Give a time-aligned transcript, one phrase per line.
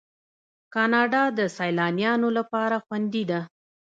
[0.73, 3.41] کاناډا د سیلانیانو لپاره خوندي ده.